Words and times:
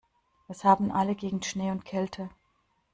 Was 0.47 0.63
haben 0.63 0.91
alle 0.91 1.13
gegen 1.13 1.43
Schnee 1.43 1.69
und 1.69 1.85
Kälte? 1.85 2.31